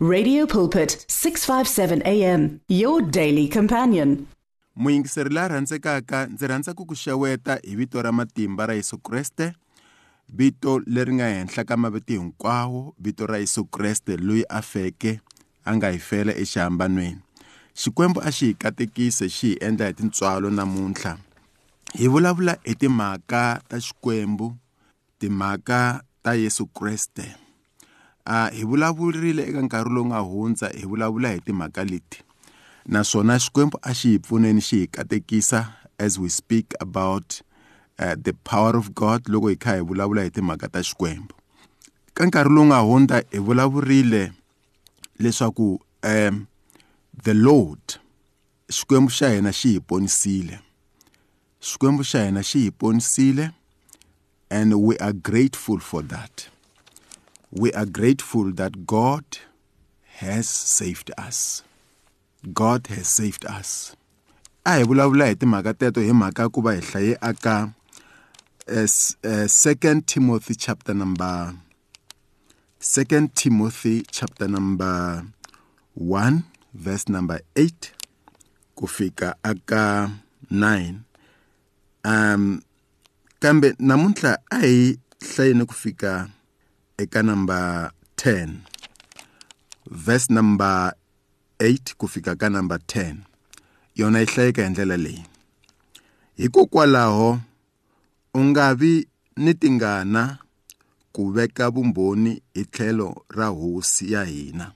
[0.00, 4.26] Radio Pulpit 657 AM your daily companion.
[4.78, 9.52] Muyingiseri la rhandzekaka ndzi rhandza ku ku xeweta hi vito ra matimba ra Yesu Kreste
[10.30, 15.18] vito leri nga henhla ka mavito hinkwawo vito ra Yesu Kreste loyi a feke
[15.66, 17.18] a nga hi fela exihambanweni.
[17.74, 21.18] Xikwembu a xi katekise xi endla hi tintswalo namuntlha.
[21.98, 24.54] Hi vulavula hi timhaka ta Xikwembu,
[25.18, 27.47] timhaka ta Yesu Kreste.
[28.30, 32.20] a hi vulavurile eka nkarhi lowu nga hundza hi vulavula hi timhaka leti
[32.92, 35.60] naswona xikwembu a xi hi pfuneni xi hi katekisa
[35.98, 37.34] as we speak about
[38.02, 41.34] uh, the power of god loko hi kha hi vulavula hi timhaka ta xikwembu
[42.16, 44.22] ka nkarhi lowu nga hundza hi vulavurile
[45.22, 45.68] leswaku
[46.12, 46.34] um
[47.24, 47.86] the lord
[48.76, 50.56] xikwembu xa hina xi hi ponisile
[51.68, 53.44] xikwembu xa hina xi hi ponisile
[54.58, 56.34] and we are grateful for that
[57.50, 59.24] We are grateful that God
[60.16, 61.62] has saved us.
[62.52, 63.96] God has saved us.
[64.66, 67.72] A hi vulavula hi timhaka teto hi mhaka ku va hi hlaye aka
[68.66, 71.54] 2 eh, eh, Timothy chapter number
[72.82, 75.24] 2 Timothy chapter number
[75.94, 77.90] 1 verse number 8
[78.76, 80.10] ku fika aka
[80.52, 81.00] 9
[82.04, 82.60] um
[83.40, 86.28] kambe namuntlha a hi hlayeni ku fika
[86.98, 88.54] eka number 10
[89.86, 90.92] verse number
[91.62, 93.22] 8 ku fika ka number 10
[93.94, 95.22] yona yi hlayeka hi ndlela leyi
[96.36, 97.38] hikokwalaho
[98.34, 100.38] u nga vi ni tingana
[101.12, 104.72] ku veka vumbhoni hi tlhelo ra hosi ya hina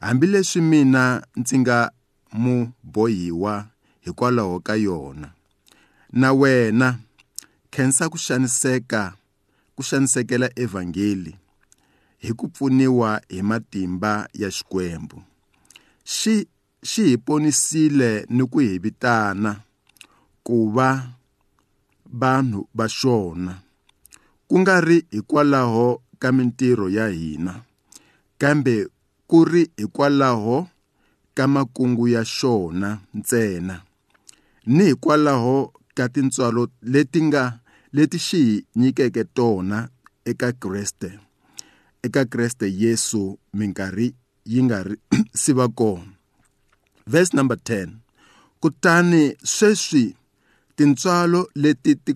[0.00, 1.90] hambileswi mina ndzi nga
[2.32, 3.66] mubohiwa
[4.00, 5.30] hikwalaho ka yona
[6.12, 6.98] na wena
[7.70, 9.14] khensa ku xaniseka
[9.76, 11.32] ku xanisekela evhangeli
[12.24, 15.18] hi ku pfuniwa hi matimba ya Xikwembu.
[16.14, 16.36] Xi
[16.90, 19.52] xi hi ponisile ni ku hi vitana
[20.46, 20.90] ku va
[22.20, 23.52] vanhu va xona
[24.48, 25.86] ku nga ri hikwalaho
[26.20, 27.54] ka mintirho ya hina
[28.40, 28.76] kambe
[29.30, 30.56] ku ri hikwalaho
[31.36, 33.76] ka makungu ya xona ntsena
[34.74, 35.56] ni hikwalaho
[35.96, 36.62] ka tintswalo
[36.92, 37.44] leti nga
[37.96, 39.78] leti xi hi nyikeke tona
[40.30, 41.10] eka Kreste
[42.06, 43.20] eka Kreste Yesu
[43.58, 44.06] minkarhi
[44.52, 44.96] yi nga ri
[45.42, 46.10] si va kona
[47.12, 47.88] verse number 10
[48.62, 49.22] kutani
[49.54, 50.04] sweswi
[50.76, 52.12] tintswalo leti ti,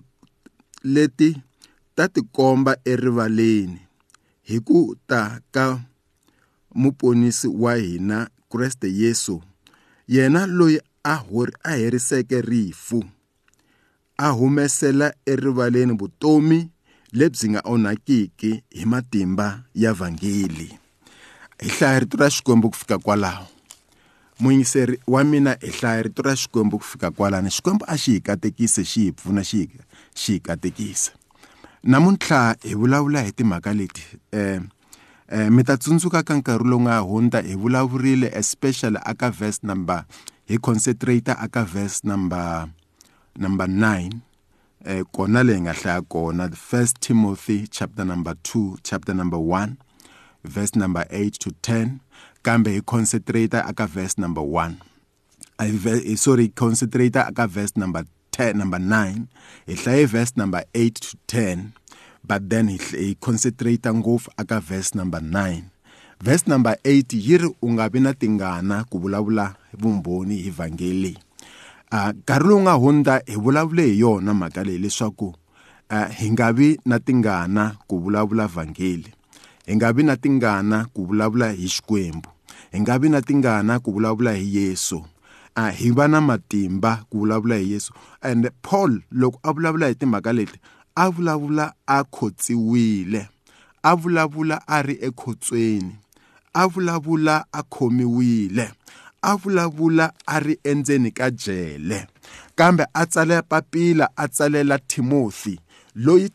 [0.95, 1.29] leti
[1.95, 3.79] ta tikomba erivaleni
[4.49, 5.21] hi ku ta
[5.55, 5.65] ka
[6.81, 8.19] muponisi wa hina
[8.51, 9.35] Kreste Yesu
[10.13, 10.77] yena loyi
[11.13, 12.99] a hori a heriseke rifu
[14.21, 16.69] a humesela erivaleni vutomi
[17.19, 20.67] lebyi nga onhakiki hi matimba ya vhangeli
[21.63, 23.47] hi hlaya rito ra xikwembu ku fika kwalaho
[24.39, 28.19] muyingiseri wa mina hi hlaya rito ra xikwembu ku fika kwalano xikwembu a xi hi
[28.27, 29.61] katekise xi hi pfuna xi
[30.21, 31.11] xi hi katekise
[31.91, 34.03] namuntlha hi vulavula hi timhaka leti
[34.37, 34.61] um
[35.33, 40.05] eh, mi ta tsundzuka ka nkarhi lowu nga hundza hi vulavurile especially aka verse number
[40.47, 42.69] hi concentrator aka verse number
[43.37, 44.13] number 9
[44.85, 49.77] eh kona le ngahlaya kona first Timothy chapter number 2 chapter number 1
[50.43, 51.99] verse number 8 to 10
[52.43, 54.73] kambe hi concentrate aka verse number 1
[55.57, 55.73] i
[56.05, 59.27] eh, sorry concentrate aka verse number 10 number 9
[59.67, 61.71] hi hlaye verse number 8 to 10
[62.27, 65.61] but then hi concentrate ngopfu aka verse number 9
[66.23, 71.15] verse number 8 yiri u nga vi na tingana ku vulavula vumbhoni hi vhangeli
[71.93, 75.33] a nkarhi lowu nga hundza hi vulavule hi yona mhaka leyi leswaku
[76.19, 79.11] hi nga vi na tingana ku vulavula vhangeli
[79.65, 82.29] hi nga vi na tingana ku vulavula hi xikwembu
[82.71, 84.99] hi nga vi na tingana ku vulavula hi yesu
[85.55, 87.91] a hi va na matimba ku vulavula hi yesu
[88.23, 90.57] and paul loko a vulavula hi timhaka leti
[90.95, 93.21] a vulavula a khotsiwile
[93.83, 95.91] a vulavula a ri ekhotsweni
[96.53, 98.67] a vulavula a khomiwile
[99.21, 102.07] a vulavula a ri endzeni ka jele
[102.55, 105.59] kambe a tsala papila a tsalela Timothy
[105.95, 106.29] loyi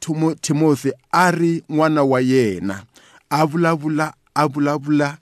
[0.45, 2.77] Timothy a ri n'wana wa yena
[3.31, 5.19] a vulavula a vulavula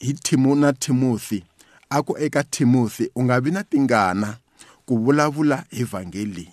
[0.00, 1.44] hi Timona Timothy
[1.90, 4.36] a ku eka Timothy u nga vi na tingana
[4.86, 6.46] ku vulavula hi vhangeli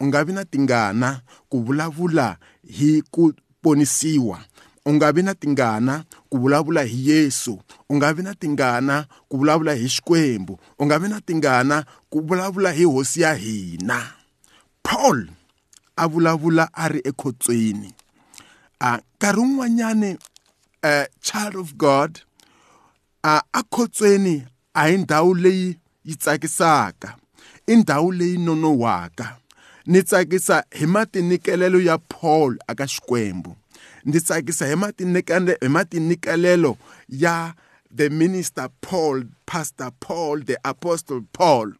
[0.00, 2.36] u nga vi na tingana ku vulavula
[2.76, 3.32] hi ku
[3.62, 4.38] ponisiwa
[4.86, 7.54] u nga vi na tingana ku vulavula hi Yesu
[7.90, 8.96] u nga vi na tingana
[9.28, 11.76] ku vulavula hi Xikwembu u nga vi na tingana
[12.10, 14.00] ku vulavula hi hosi ya hina
[14.86, 15.18] Paul
[15.96, 17.90] a vulavula a ri ekhotsweni
[18.80, 20.10] a nkarhi wun'wanyani
[20.84, 22.12] a e, child of God
[23.24, 24.36] a a khotsweni
[24.74, 25.68] a hi ndhawu leyi
[26.06, 27.08] yi tsakisaka
[27.66, 29.26] i ndhawu leyi nonowaka
[29.90, 33.52] ni tsakisa hi matinikelelo ya Paul aka Xikwembu
[34.04, 34.74] ndzi tsakisa hi
[35.60, 36.76] hi matinyikelo
[37.08, 37.54] ya
[37.96, 41.72] the minister paul pastor paul the apostle paul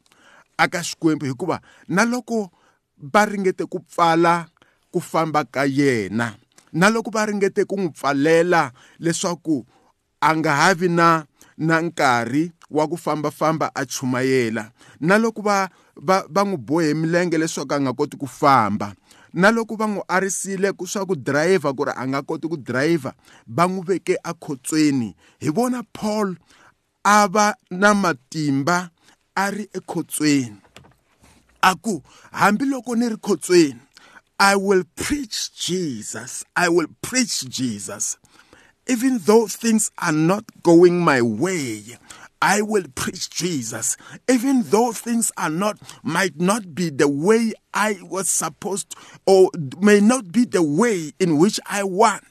[0.59, 2.50] aka xikwembu hikuva na loko
[2.99, 4.47] va ringete ku pfala
[4.93, 6.35] ku famba ka yena
[6.73, 9.67] na loko va ringete ku n'wi pfalela leswaku
[10.20, 11.25] a nga ha vi na
[11.59, 14.70] na nkarhi wa ku fambafamba a chumayela
[15.00, 18.94] na loko va va va n'wi bohe milenge leswaku a nga koti ku famba
[19.33, 22.57] na loko va n'wi arisile ku swa ku dirayivha ku ri a nga koti ku
[22.57, 23.13] dirayivha
[23.49, 25.13] va n'wi veke ekhotsweni
[25.45, 26.33] hi vona paul
[27.05, 28.79] a va na matimba
[29.37, 30.57] a ri ekhotsweni
[31.61, 32.01] a ku
[32.33, 33.81] hambiloko ni ri khotsweni
[34.41, 38.17] i will preach jesus i will preach jesus
[38.87, 41.85] even though things are not going my way
[42.41, 43.97] I will preach Jesus,
[44.31, 45.75] even though things are not
[46.07, 48.93] might not be the way I was supposed
[49.25, 52.25] or may not be the way in which I want,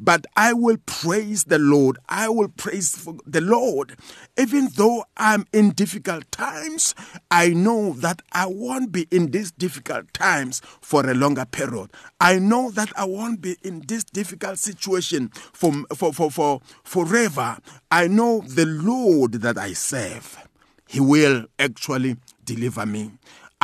[0.00, 1.98] but I will praise the Lord.
[2.08, 3.98] I will praise the Lord.
[4.38, 6.94] Even though I'm in difficult times,
[7.30, 11.92] I know that I won't be in these difficult times for a longer period.
[12.18, 17.58] I know that I won't be in this difficult situation for, for, for, for forever.
[17.90, 20.38] I know the Lord that I serve.
[20.86, 23.10] He will actually deliver me.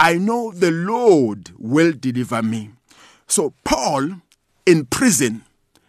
[0.02, 2.70] I know the Lord will deliver me.
[3.26, 4.23] So, Paul
[4.64, 5.44] in prison,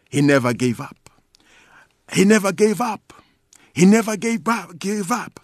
[0.10, 1.10] he never gave up.
[2.12, 3.14] He never gave up.
[3.74, 4.78] He never gave up.
[4.78, 5.40] Gave up.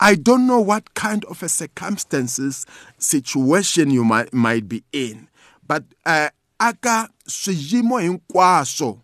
[0.00, 2.66] I don't know what kind of a circumstances
[2.98, 5.28] situation you might, might be in,
[5.64, 6.30] but uh,
[6.60, 8.98] aka swiyimo hinkwaso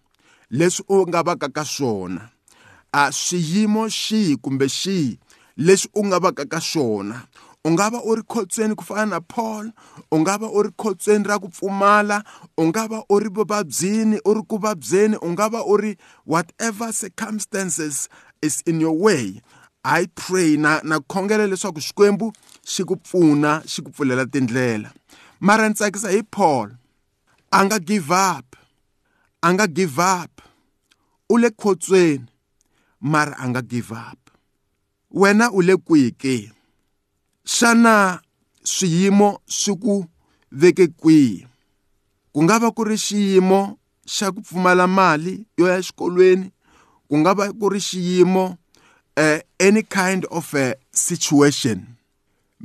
[0.51, 2.33] leswi u nga vaka ka swona
[2.93, 5.19] a swiyimo xihi kumbe xihi
[5.57, 7.29] leswi u nga vaka ka swona
[7.67, 9.67] u nga va u ri khotsweni ku fana na paul
[10.15, 12.19] u nga va u ri khotsweni ra ku pfumala
[12.61, 15.93] u nga va u ri vuvabyini u ri ku vabyeni u nga va u ri
[16.33, 18.09] whatever circumstances
[18.47, 19.41] is in your way
[19.83, 22.27] i pray na na khongela leswaku xikwembu
[22.73, 24.91] xi ku pfuna xi ku pfulela tindlela
[25.41, 26.69] mara ni tsakisa hi paul
[27.51, 28.47] a nga give up
[29.43, 30.33] a nga give up
[31.33, 32.29] u le khotsweni
[33.01, 34.21] mara a nga give up
[35.11, 36.54] wena u le kwihi ke
[37.45, 38.21] Xana
[38.73, 39.97] swiyimo swi ku
[40.53, 41.45] veke kwihi?
[42.33, 43.61] Ku nga va ku ri xiyimo
[44.15, 46.47] xa ku pfumala mali yo ya xikolweni,
[47.09, 48.45] ku nga va ku ri xiyimo
[49.25, 51.85] eh, any kind of a situation.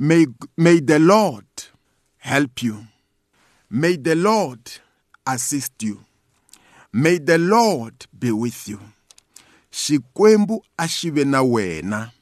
[0.00, 0.24] May,
[0.56, 1.48] may the Lord
[2.24, 2.88] help you.
[3.68, 4.64] May the Lord
[5.28, 6.00] assist you.
[6.88, 8.80] May the Lord be with you.
[9.70, 12.16] Xikwembu a xi ve na wena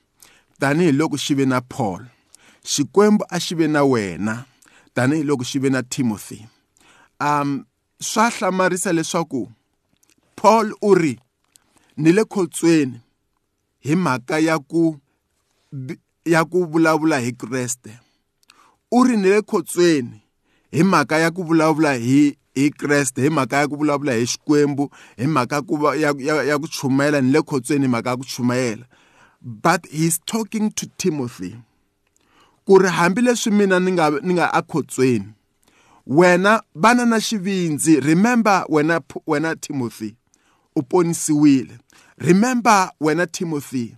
[0.59, 2.03] tanihiloko xi ve na Paul.
[2.73, 4.35] Xikwembu a xi ve na wena
[4.95, 6.41] tanihiloko xi ve na Timothy.
[7.31, 7.65] Um
[8.09, 9.43] swa hlamarisa leswaku
[10.37, 11.15] Paul u ri
[11.97, 12.99] ni le khotsweni
[13.87, 15.01] hi mhaka ya ku
[16.33, 17.93] ya ku vulavula hi Kreste.
[18.97, 20.17] U ri ni le khotsweni
[20.77, 24.85] hi mhaka ya ku vulavula hi hi Kreste hi mhaka ya ku vulavula hi Xikwembu
[25.17, 28.17] hi mhaka ku va ya, ya, ya ku chumayela ni le khotsweni hi mhaka ya
[28.21, 28.85] ku chumayela
[29.41, 31.55] but he's talking to Timothy
[32.69, 35.29] ku ri hambileswi mina ni nga ni nga akhotsweni
[36.07, 40.11] wena vana na xivindzi remember wena wena Timothy
[40.77, 41.79] u ponisiwile
[42.19, 43.97] remember wena Timothy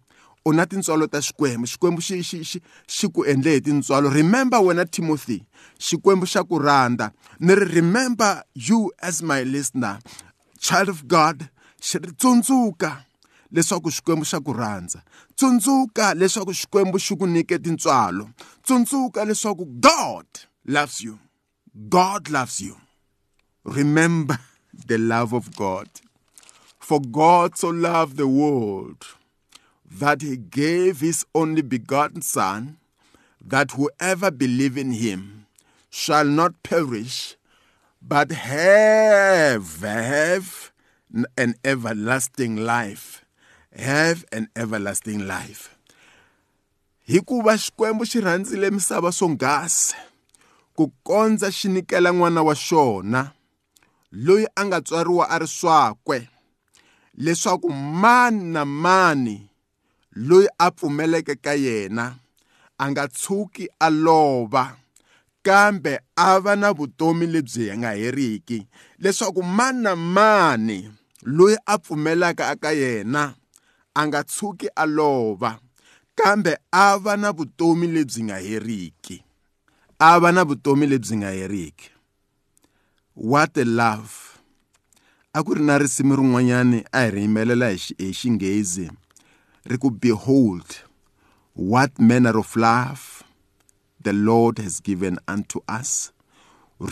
[0.49, 2.59] u na tintswalo ta xikwembu xikwembu xi xi xi
[2.97, 5.39] xi ku endle hi tintswalo remember wena Timothy
[5.87, 7.07] xikwembu xa ku rhandza
[7.45, 8.33] ni ri remember
[8.69, 9.99] you as my listener
[10.65, 11.37] child of God
[11.87, 13.10] xi ri tsundzuka
[13.53, 15.01] leswaku xikwembu xa ku rhandza
[15.37, 18.25] tsundzuka leswaku xikwembu xi ku nyike tintswalo
[18.65, 20.29] tsundzuka leswaku god
[20.75, 21.15] loves you
[21.97, 22.77] god loves you
[23.65, 24.39] remember
[24.91, 25.89] the love of god
[26.79, 29.01] for god so loved the world
[30.01, 32.77] that he gave his only begotten son
[33.53, 35.45] that whoever believe in him
[35.91, 37.35] shall not perish
[38.03, 40.71] but have have
[41.37, 43.25] an everlasting life
[43.77, 45.71] have an everlasting life
[47.07, 49.95] hikuva xikwembu xi rhandzile misava swonghasi
[50.75, 53.33] ku kondza xi nikela n'wana wa xona
[54.13, 56.19] loyi a nga tswariwa a ri swakwe
[57.23, 59.51] leswaku mani na mani
[60.13, 62.19] loyi a pfumeleke ka yena
[62.79, 64.65] a nga tshuki a lova
[65.47, 68.67] kambe a va na vutomi lebyi nga heriki
[69.03, 70.91] leswaku mani na mani
[71.23, 73.35] loyi a pfumelaka aka yena
[74.01, 75.51] a nga tshuki a lova
[76.19, 76.53] kambe
[76.83, 79.17] a va na vutomi lebyi nga heriki
[79.99, 81.87] a na vutomi lebyi nga heriki
[83.33, 84.15] what a love
[85.37, 87.69] a na risimi rin'wanyani a hi ri yimbelela
[88.01, 88.87] hi xinghezi
[89.69, 90.65] ri ku behold
[91.73, 93.03] what manner of love
[94.05, 95.91] the lord has given unto us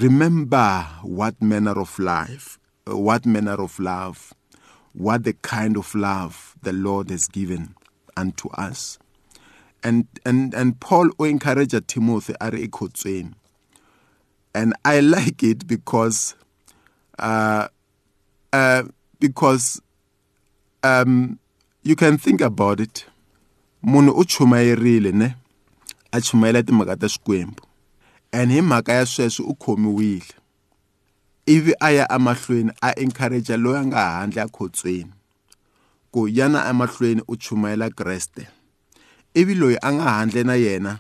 [0.03, 0.69] remember
[1.19, 2.47] what manner of life
[3.09, 4.21] what manner of love
[4.99, 7.75] what the kind of love the Lord has given
[8.17, 8.99] unto us.
[9.85, 13.33] And and and Paul encouraged Timothy are ekhotsweni.
[14.55, 16.35] And I like it because
[17.17, 17.69] uh,
[18.53, 18.83] uh,
[19.21, 19.81] because
[20.83, 21.39] um,
[21.85, 23.05] you can think about it.
[23.87, 25.35] Munhu u chumayerile ne
[26.13, 27.61] a chumayela timhaka ta Xikwembu.
[28.33, 30.31] And hi mhaka ya sweswo u khomiwile.
[31.55, 35.13] ivi a ya emahlweni a encourage loyi a nga handle akhotsweni
[36.13, 38.43] ku yana emahlweni u chumayela kreste
[39.41, 40.93] ivi loyi a nga handle na yena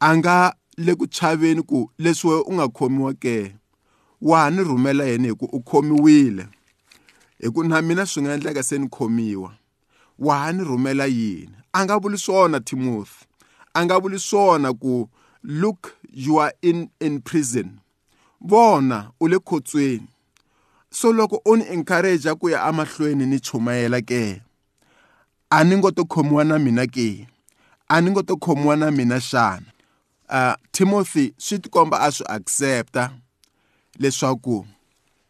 [0.00, 0.36] a nga
[0.84, 3.36] le ku chaveni ku leswi wena u nga khomiwa ke
[4.28, 6.44] wa ni rhumela yena hi ku u khomiwile
[7.40, 9.50] hi ku na mina swi nga endleka se ni khomiwa
[10.26, 13.16] wa ni rhumela yini a nga vuli swona timothy
[13.76, 14.94] a nga vuli swona ku
[15.60, 15.82] look
[16.24, 17.68] you are in in prison
[18.46, 20.06] vona u le khotsweni
[20.90, 24.42] so loko o ni encourage ku ya amahlweni ni chumayela ke
[25.50, 27.26] a ni ngo to khomiwa na mina ke
[27.90, 29.66] a ni ngo to khomiwa na mina xana
[30.30, 33.10] uh, timothy swi tikomba a swi accepta
[34.00, 34.66] leswaku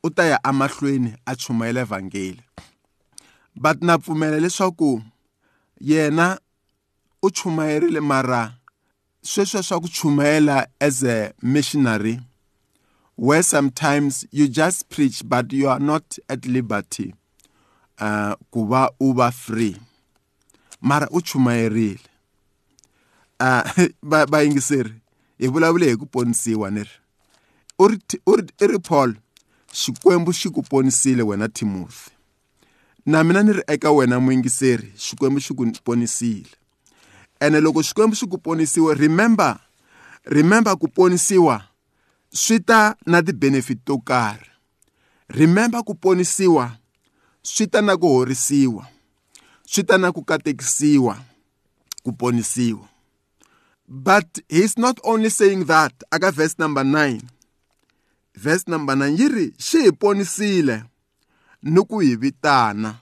[0.05, 2.41] u ta ya amahlweni a chumayela vhangeli
[3.57, 5.03] but na pfumela leswaku
[5.81, 6.39] yena
[7.23, 8.55] u chumayerile mara
[9.23, 12.21] sweswo swa ku chumayela as a missionary
[13.19, 17.13] where sometimes you just preach but you are not at liberty
[17.99, 19.77] uh kuba uba free
[20.81, 21.99] mara u chumayerile
[23.41, 23.69] uh
[24.03, 24.93] ba bayingiseri
[25.39, 26.91] hi vulavule hi ku ponisiwa ni ri
[28.27, 29.15] u ri paul
[29.73, 32.11] xikwembu xi ku ponisile wena timothy
[33.07, 36.47] na mina ni ri eka wena muyingiseri xikwembu xi ku ponisile
[37.41, 39.59] ene loko xikwembu xi ku ponisiwe remember
[40.25, 41.68] remember ku ponisiwa
[42.37, 44.53] swi ta na ti-benefit to karhi
[45.33, 46.77] remember ku ponisiwa
[47.41, 48.85] swi ta na ku horisiwa
[49.65, 51.15] swi ta na ku katekisiwa
[52.05, 52.85] ku ponisiwa
[53.89, 57.25] but he's not only saying that aka verse number 9
[58.37, 60.85] verse number 9 yi ri xi hi ponisile
[61.65, 63.01] ni ku hi vitana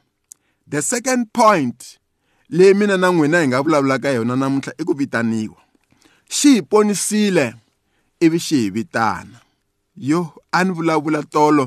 [0.71, 1.99] the second point
[2.47, 5.59] leyi mina na n'wina hi nga vulavulaka yona namuntlha i ku vitaniwa
[6.31, 7.66] xi hi ponisile
[8.25, 9.37] ivi xi hi vitana
[10.09, 10.21] yo
[10.57, 11.65] a ni vulavula tolo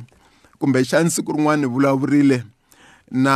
[0.60, 2.38] kumbexani siku rin'wana ni vulavurile
[3.24, 3.36] na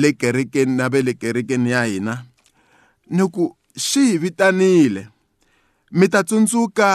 [0.00, 2.14] le kerekeni na ve le kerekeni ya hina
[3.14, 3.44] ni ku
[3.86, 5.02] xi hi vitanile
[5.96, 6.88] mi ta tsundzuka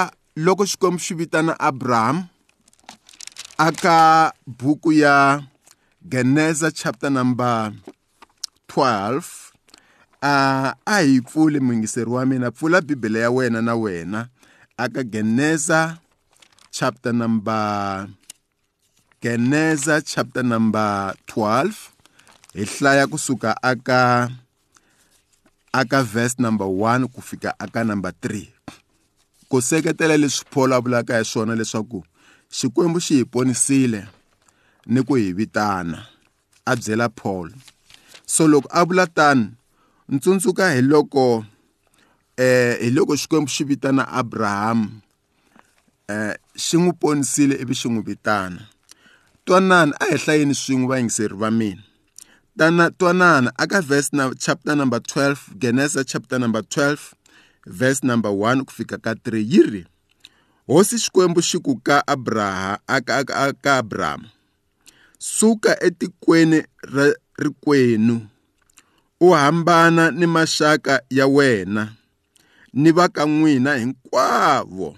[0.45, 2.21] loko xikwembu xi vitana abrahamu
[3.67, 3.97] aka
[4.59, 5.15] buku ya
[6.11, 7.73] geneza chapter number
[8.69, 9.25] 12 uh,
[10.21, 14.21] a hi pfuli muyingiseri wa mina pfula bibele ya wena na wena
[14.77, 15.97] aka Geneza
[16.69, 18.05] chapter number
[19.19, 21.89] Geneza chapter number 12
[22.53, 24.29] hi hlaya kusuka aka
[25.73, 28.45] aka verse number 1 ku fika aka number 3
[29.49, 32.05] ku seketela leswi Paul a vulaka hi swona leswaku
[32.57, 34.01] Xikwembu xi hi ponisile
[34.93, 35.99] ni ku hi vitana
[36.69, 37.49] a byela Paul
[38.33, 39.45] so loko a vula tani
[40.13, 41.23] ntsundzuka hi loko
[42.37, 45.01] eh hi loko xikwembu xi vitana Abraham
[46.07, 48.61] eh xi n'wi ponisile ivi xi n'wi vitana
[49.45, 51.81] twanani a hi hlayeni swin'we vayingiseri va mina
[52.57, 57.17] tana twanani aka verse na chapter number 12 Genesis chapter number 12
[57.65, 59.81] verse number 1 ku fika ka 3 yiri
[60.69, 64.29] hosi xikwembu xi ku ka abraha aka aka ka abraham
[65.17, 67.09] suka etikweni ra
[67.41, 68.29] rikwenu
[69.21, 71.97] u hambana ni maxaka ya wena
[72.77, 74.93] ni va ka n'wina hinkwavo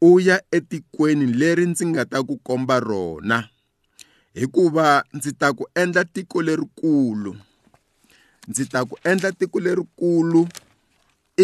[0.00, 3.38] u ya etikweni leri ndzi nga ta ku komba rona
[4.38, 7.32] hikuva ndzi ta ku endla tiko lerikulu
[8.48, 10.40] ndzi ta ku endla tiko lerikulu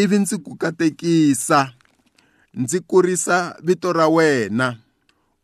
[0.00, 1.60] ivi ndzi ku katekisa
[2.60, 3.36] ndzi kurisa
[3.66, 4.68] vito ra wena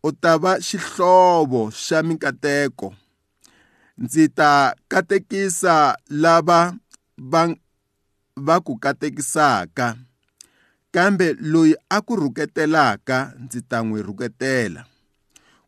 [0.06, 2.88] u ta va xihlovo xa minkateko
[4.02, 4.50] ndzi ta
[4.92, 5.74] katekisa
[6.22, 6.60] lava
[7.30, 7.42] va
[8.36, 9.96] va ku katekisaka
[10.92, 14.84] kambe loyi a ku rhuketelaka ndzi ta n'wi rhuketela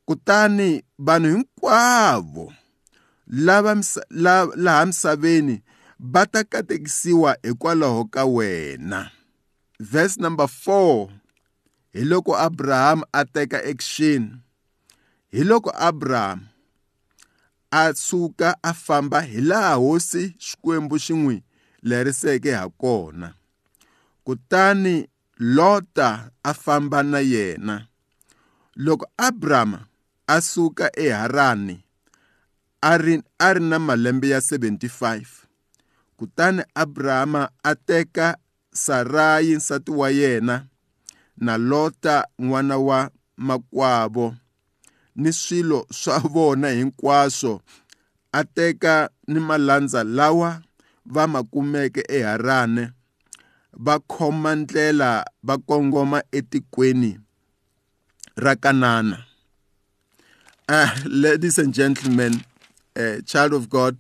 [0.05, 2.53] kutani vanhu hinkwavo
[3.27, 3.73] lava
[4.65, 5.57] laha misaveni
[6.13, 9.11] va ta katekisiwa hikwalaho ka wena
[9.81, 11.09] verse number 4
[11.93, 14.23] hi loko abrahamu a teka action
[15.33, 16.45] hi loko abrahamu
[17.71, 21.43] a suka a famba hi laha hosi xikwembu xi n'wi
[21.83, 23.35] leriseke hakona
[24.25, 25.09] kutani
[25.39, 27.87] lota a famba na yena
[28.77, 29.87] loko abrama
[30.27, 31.85] a suka eharani
[32.83, 35.23] a ri a ri na malembe ya 75
[36.17, 38.39] kutani abrahama a teka
[38.73, 40.67] sarayi nsati wa yena
[41.37, 44.35] na lota n'wana wa makwavo
[45.17, 47.63] ni swilo swa vona hinkwaswo
[48.33, 50.63] a teka ni malandza lawa
[51.15, 52.91] va ma kumeke eHarane
[53.87, 57.17] va khoma ndlela va kongoma etikweni
[58.37, 59.25] ra Kanana.
[60.69, 62.45] Uh, ladies and gentlemen,
[62.95, 63.97] uh, child of God,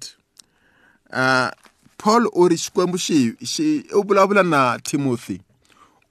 [1.11, 1.50] uh,
[1.97, 3.19] Paul u ri xikwembu xi
[3.53, 5.41] xi u vulavula na Timothy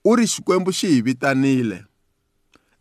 [0.03, 1.79] u ri xikwembu xi hi vitanile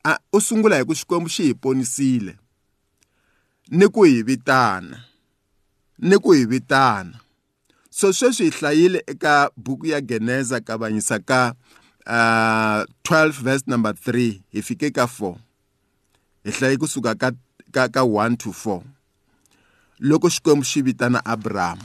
[0.05, 2.33] a u sungula hi ku xikwembu xi hi ponisile
[3.71, 5.05] ni ku hi vitana
[5.99, 7.21] ni ku hi vitana
[7.97, 11.55] so sweswi hi hlayile eka buku ya geneza kavanyisa ka
[12.07, 15.35] uh, ah, 12 verse number 3 hi fike ka 4
[16.45, 17.33] hi hlaye kusuka ka,
[17.73, 18.81] ka, ka 1 to 4
[20.01, 21.83] loko xikwembu xi vitana abrahamu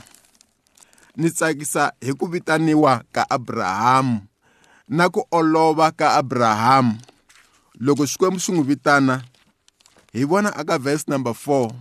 [1.16, 4.20] ni tsakisa hi ku vitaniwa ka abrahamu
[4.92, 7.00] na ku olova ka abrahamu
[7.80, 9.24] loko xikwembu xi n'wi vitana
[10.12, 11.72] hi vona aka verse number 4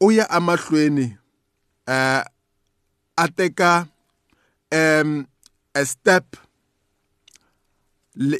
[0.00, 1.10] u ya emahlweni
[1.86, 2.24] um uh, eh,
[3.16, 3.86] a teka
[4.72, 5.10] um
[5.74, 6.26] a step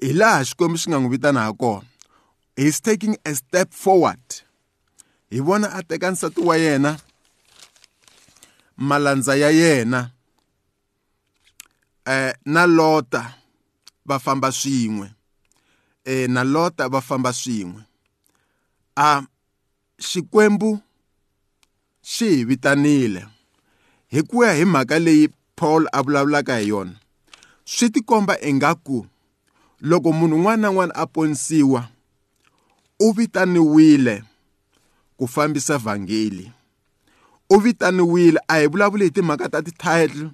[0.05, 1.87] hi laha xikwembu xi nga n'wi vitana ha kona
[2.57, 4.23] he's taking a step forward
[5.31, 6.93] hi vona a teka nsati wa yena
[8.89, 10.01] malandza ya yena
[12.15, 13.23] eh na lota
[14.09, 15.09] va famba swin'we
[16.13, 17.83] eh na lota va famba swin'we
[19.09, 19.23] a
[20.09, 20.71] xikwembu
[22.13, 23.23] xi hi vitanile
[24.11, 26.93] hi ku ya hi mhaka leyi Paul a vulavulaka hi yona
[27.65, 29.07] swi tikomba ingaku
[29.81, 31.89] loko munhu un'wana na un'wana a ponisiwa
[33.01, 34.23] u vitaniwile
[35.17, 36.53] ku fambisa vhangeli
[37.51, 40.31] u vitaniwile a hi vulavuli hi timhaka ta ti-title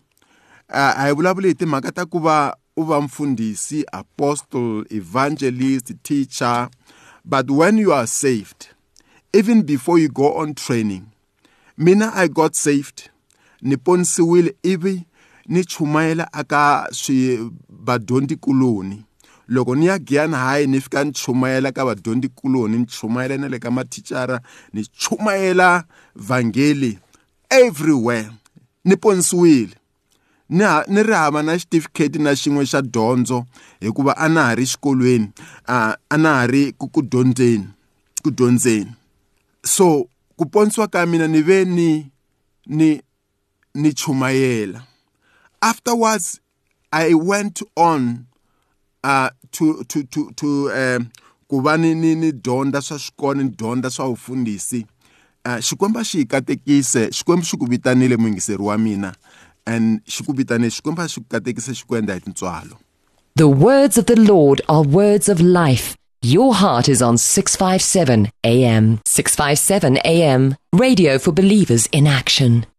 [0.99, 6.69] a hi vulavuli hi timhaka ta ku va u va mfundhisi apostle evangelist teacher
[7.25, 8.75] but when you are saved
[9.33, 11.05] even before you go on training
[11.79, 13.11] mina i got saved
[13.63, 15.03] ni ponisiwile ivi
[15.47, 17.51] ni chumayela aka swi
[17.85, 19.05] vadyondzikuloni
[19.49, 23.59] loko ni ya giyana hayi ni fika ni chumayela ka vadyondzikuloni ni chumayela na le
[23.59, 24.41] ka mathicara
[24.73, 25.85] ni chumayela
[26.17, 26.99] vhangeli
[27.51, 28.31] everywhere
[28.85, 29.75] ni ponisiwile
[30.49, 33.45] ni ni ri hava na xitifiketi na xin'we xa dyondzo
[33.81, 35.31] hikuva a na ha ri xikolweni
[35.69, 37.67] a na ha ri ku ku dyondzeni
[38.23, 38.91] ku dyondzeni
[39.65, 42.11] so ku ponisiwa ka mina ni ve ni
[42.67, 43.01] ni
[43.75, 44.85] Nichumayela.
[45.63, 46.41] Afterwards,
[46.93, 48.27] I went on
[49.05, 51.11] uh, to to to to um,
[51.49, 54.87] ku va ni ni ni dyondza swa swikolo ni dyondza swa vufundhisi
[55.47, 59.13] uh, xikwembu xi hi katekise xikwembu xi ku vitanile muyingiseri wa mina
[59.67, 62.79] and xi ku vitanile xikwembu xi ku katekise xi ku endla hi tintswalo
[63.37, 65.95] The words of the Lord are words of life.
[66.23, 69.01] Your heart is on 657 AM.
[69.07, 70.57] 657 AM.
[70.75, 72.70] Radio for believers in action.